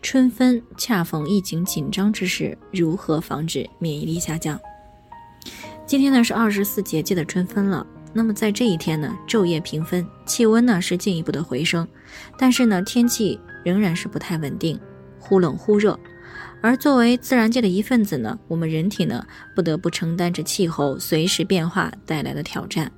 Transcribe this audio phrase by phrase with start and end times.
[0.00, 4.60] 春分恰逢疫情紧张之时，如何防止免疫力下降？
[5.86, 7.86] 今天呢是二十四节气的春分了。
[8.12, 11.86] 那么在这一天呢，昼夜平分，气温呢是进一步的回升，
[12.38, 14.78] 但是呢天气仍然是不太稳定，
[15.18, 15.98] 忽冷忽热。
[16.60, 22.90] 而作为自然界的一份子呢，我们人体呢不得不承担着气候随时变化带来的挑战。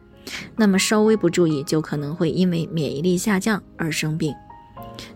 [0.56, 4.34] 那么稍微不注意，就可能会因为免疫力下降而生病。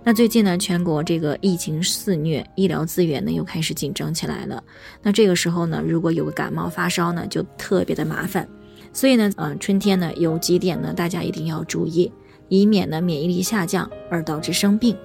[0.03, 4.63] 那最近呢，全国这个疫情肆虐，医疗资源呢又开始紧张起来了。
[5.03, 8.47] 那这个时候呢，如果有个感冒发烧呢，就特别的麻烦。
[8.93, 12.13] 所以呢，呃，春天呢有几点呢，大家一定要注意，
[12.49, 14.97] 以免呢免疫力下降而导致生病。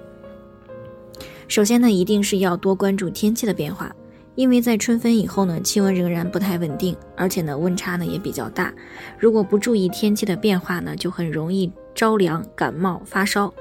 [1.48, 3.92] 首先呢，一定是要多关注天气的变化，
[4.36, 8.72] 因为在春分以后呢，气温仍然不太稳定，而且呢温差呢也比较大。
[9.18, 13.52] 如果不注意天气的变化呢，就很容易着凉、感冒、发烧。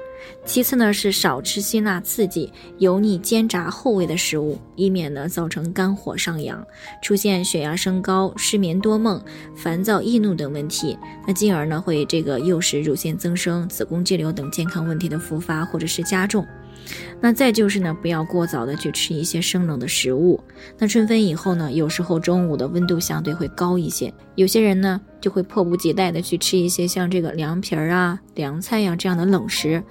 [0.45, 6.65] 其次呢，是少吃辛辣刺激、油腻煎炸厚味的食物，以免呢造成肝火上扬，
[7.01, 9.21] 出现血压升高、失眠多梦、
[9.55, 10.97] 烦躁易怒等问题。
[11.27, 16.45] 那进而呢会这个诱使乳腺增生、子宫肌瘤等健康问题的复发或者是加重。
[17.21, 20.41] 那再就是呢，不要过早的去吃一些生冷的食物。
[20.77, 29.83] 那春分以后呢，有时候中午的温度相对会高一些，有些人呢就会迫不及待的去吃一些像这个凉皮儿啊、凉菜呀这样的冷食。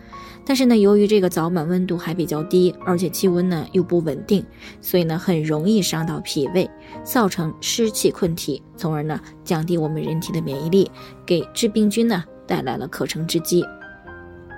[0.47, 4.43] 但是呢，由于这个早晚温度还比较低，而且气温呢又不稳定，
[4.81, 6.69] 所以呢很容易伤到脾胃，
[7.05, 10.91] 造成湿气困体，从而呢降低我们人体的免疫力，
[11.27, 13.63] 给致病菌呢带来了可乘之机。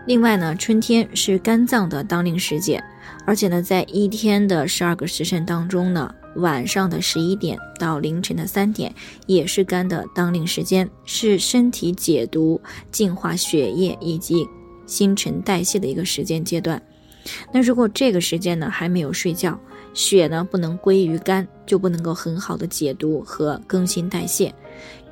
[0.06, 2.82] 另外呢，春天是肝脏的当令时节，
[3.24, 8.92] 而且呢，在一天的十二个时辰当中呢，晚上的十一点到凌晨的三点
[9.26, 14.46] 也是肝的当令时间，是身体解毒、净化血液以及。
[14.86, 16.82] 新陈代谢的一个时间阶段，
[17.52, 19.56] 那如果这个时间呢还没有睡觉，
[19.94, 24.52] 血呢不能归于肝，就不能够很好的解毒和更新代谢，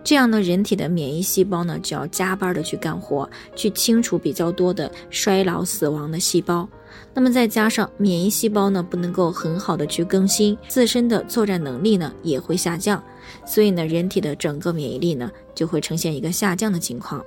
[0.08, 6.66] 这样呢人体的免疫细胞呢就要加班的去干活，去清除比较多的衰老死亡的细胞，
[7.12, 13.04] 那么再加上免疫细胞呢不能够很好的去更新自身的作战能力呢也会下降，
[13.44, 17.22] 所以呢人体的整个免疫力呢就会呈现一个下降的情况。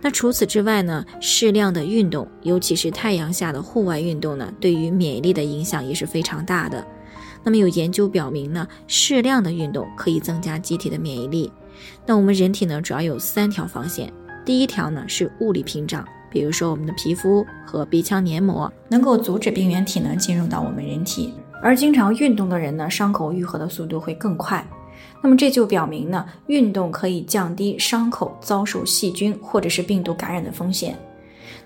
[0.00, 6.84] 那除此之外呢，适量的运动，尤其是太阳下的户外运动呢，对于免疫力的影响也是非常大的。
[7.44, 11.52] 那么有研究表明呢，适量的运动可以增加机体的免疫力。
[12.04, 14.12] 那我们人体呢，主要有三条防线。
[14.44, 21.34] 第一条呢是物理屏障，比如说我们的皮肤和鼻腔黏膜，能够阻止病原体呢进入到我们人体。
[21.62, 24.64] 而经常运动的人呢，伤口愈合的速度会更快。
[25.22, 30.96] 那么这就表明呢，运动可以降低伤口遭受细菌或者是病毒感染的风险。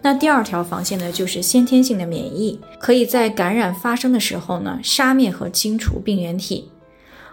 [0.01, 6.71] 那第二条防线呢，就是先天性的免疫，可以在感染发生的时候呢，杀灭和清除病原体。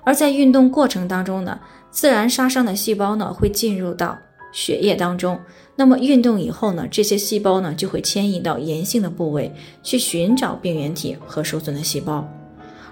[0.03, 1.59] 而在运动过程当中呢，
[1.97, 4.15] 自然杀伤的细胞呢会进入到
[4.51, 5.39] 血液当中。
[5.75, 12.23] 那么运动以后呢，这些细胞呢就会迁移到炎性的部位去寻找病原体和受损的细胞。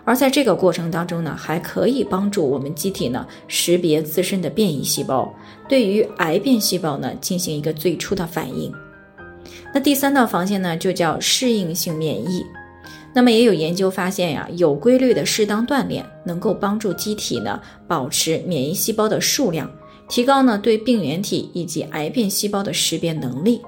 [0.06, 5.32] 而在这个过程当中呢，还可以帮助我们机体呢识别自身的变异细胞，
[5.70, 8.74] 对于癌变细胞呢进行一个最初的反应。
[9.72, 12.44] 那第三道防线呢就叫适应性免疫。
[13.16, 19.72] 那么也有研究发现呀，有规律的适当锻炼能够帮助机体呢保持免疫细胞的数量，
[20.10, 23.62] 提高呢对病原体以及癌变细胞的识别能力。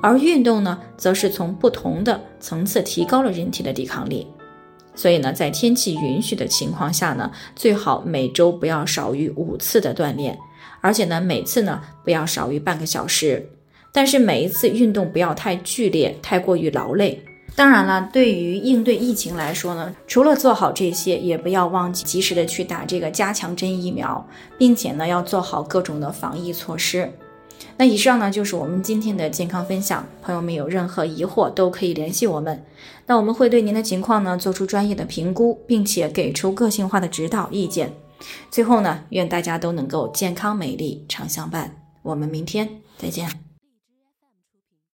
[0.00, 4.28] 而运动呢，则是从不同的层次提高了人体的抵抗力。
[4.94, 10.38] 所以呢，在天气允许的情况下呢，最好每周不要少于五次的锻炼，
[10.80, 13.44] 而且呢，每次呢不要少于半个小时。
[13.90, 17.20] 但是每一次运动不要太剧烈，太过于劳累。
[17.56, 24.26] 当然了，对于应对疫情来说呢，除了做好这些，也不要忘记及时的去打这个加强针疫苗，
[24.58, 27.12] 并且呢，要做好各种的防疫措施。
[27.76, 32.64] 那以上呢就是我们今天的健康分享，朋友们有任何疑惑都可以联系我们，
[33.06, 37.92] 那我们会对您的情况呢做出专业的评估，并且给出个性化的指导意见。
[38.50, 42.68] 最后呢，愿大家都能够健康美丽常相伴，我们明天
[42.98, 43.43] 再见。